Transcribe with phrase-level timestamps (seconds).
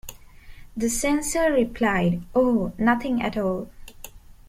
[0.75, 3.69] The censor replied, Oh, nothing at all.